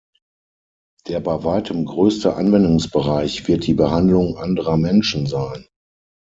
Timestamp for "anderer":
4.35-4.75